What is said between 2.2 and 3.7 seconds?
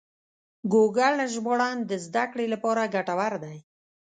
کړې لپاره ګټور دی.